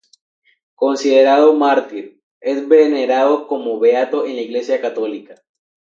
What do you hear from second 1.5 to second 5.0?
mártir, es venerado como beato en la Iglesia